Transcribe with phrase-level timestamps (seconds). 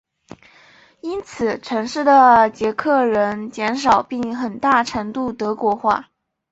[1.01, 6.09] 因此城市的捷克人减少并很大程度德国化。